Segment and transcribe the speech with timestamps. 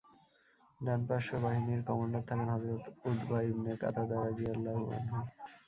[0.81, 5.19] ডান পার্শ্ব বাহিনীর কমান্ডার থাকেন হযরত উতবা ইবনে কাতাদা রাযিয়াল্লাহু আনহু।